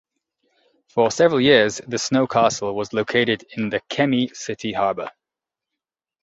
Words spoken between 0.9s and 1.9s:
several years